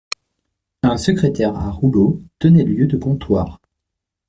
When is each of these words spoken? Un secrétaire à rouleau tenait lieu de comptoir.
Un 0.81 0.97
secrétaire 0.97 1.55
à 1.55 1.69
rouleau 1.69 2.23
tenait 2.39 2.63
lieu 2.63 2.87
de 2.87 2.97
comptoir. 2.97 3.61